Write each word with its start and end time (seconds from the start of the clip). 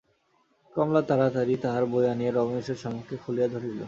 কমলা 0.73 1.01
তাড়াতাড়ি 1.01 1.55
তাহার 1.63 1.83
বই 1.85 2.05
আনিয়া 2.11 2.31
রমেশের 2.31 2.77
সম্মুখে 2.83 3.15
খুলিয়া 3.23 3.47
ধরিল। 3.53 3.77